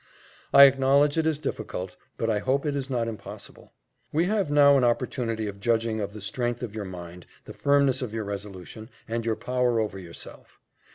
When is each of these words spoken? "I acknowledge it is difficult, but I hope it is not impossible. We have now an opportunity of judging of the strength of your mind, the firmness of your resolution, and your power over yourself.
"I 0.51 0.63
acknowledge 0.63 1.15
it 1.15 1.27
is 1.27 1.37
difficult, 1.37 1.95
but 2.17 2.27
I 2.27 2.39
hope 2.39 2.65
it 2.65 2.75
is 2.75 2.89
not 2.89 3.07
impossible. 3.07 3.71
We 4.11 4.25
have 4.25 4.49
now 4.49 4.75
an 4.75 4.83
opportunity 4.83 5.45
of 5.47 5.59
judging 5.59 6.01
of 6.01 6.13
the 6.13 6.21
strength 6.21 6.63
of 6.63 6.73
your 6.73 6.85
mind, 6.85 7.27
the 7.45 7.53
firmness 7.53 8.01
of 8.01 8.11
your 8.11 8.23
resolution, 8.23 8.89
and 9.07 9.23
your 9.23 9.35
power 9.35 9.79
over 9.79 9.99
yourself. 9.99 10.59